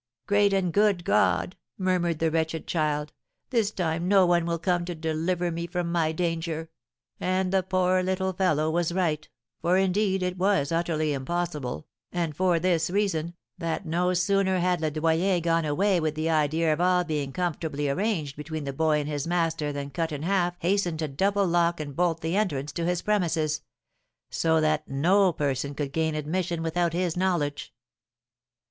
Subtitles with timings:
[0.25, 3.13] 'Great and good God!' murmured the wretched child,
[3.51, 6.71] 'this time no one will come to deliver me from my danger!'
[7.19, 9.29] And the poor little fellow was right,
[9.61, 14.89] for, indeed, it was utterly impossible, and for this reason, that no sooner had Le
[14.89, 19.07] Doyen gone away with the idea of all being comfortably arranged between the boy and
[19.07, 22.85] his master than Cut in Half hastened to double lock and bolt the entrance to
[22.85, 23.61] his premises,
[24.31, 27.71] so that no person could gain admission without his knowledge."